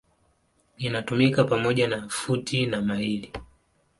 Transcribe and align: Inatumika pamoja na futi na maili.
Inatumika 0.77 1.43
pamoja 1.43 1.87
na 1.87 2.09
futi 2.09 2.65
na 2.65 2.81
maili. 2.81 3.33